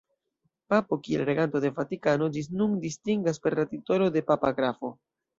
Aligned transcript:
Papo, 0.73 0.95
kiel 1.07 1.23
reganto 1.27 1.59
de 1.65 1.69
Vatikano, 1.79 2.29
ĝis 2.37 2.49
nun 2.61 2.73
distingas 2.85 3.39
per 3.43 3.57
la 3.59 3.65
titolo 3.75 4.09
de 4.17 4.25
papa 4.31 4.51
grafo. 4.61 4.91